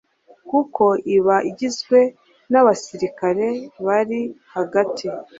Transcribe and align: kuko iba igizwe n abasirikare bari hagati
kuko 0.49 0.83
iba 1.15 1.35
igizwe 1.49 1.99
n 2.51 2.53
abasirikare 2.61 3.47
bari 3.85 4.19
hagati 4.53 5.07